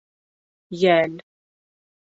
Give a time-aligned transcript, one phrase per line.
[0.85, 1.15] Йәл!